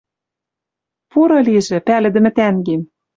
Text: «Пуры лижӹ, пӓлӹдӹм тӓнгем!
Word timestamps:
«Пуры 1.11 1.39
лижӹ, 1.47 1.77
пӓлӹдӹм 1.87 2.25
тӓнгем! 2.35 2.81